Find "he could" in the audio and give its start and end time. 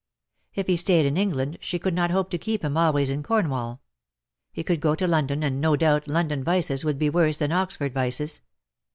4.51-4.81